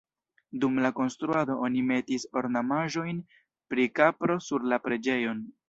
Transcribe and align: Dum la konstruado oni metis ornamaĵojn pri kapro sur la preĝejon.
Dum 0.61 0.79
la 0.85 0.89
konstruado 0.99 1.57
oni 1.67 1.83
metis 1.91 2.25
ornamaĵojn 2.43 3.21
pri 3.75 3.89
kapro 4.01 4.41
sur 4.51 4.69
la 4.75 4.85
preĝejon. 4.89 5.49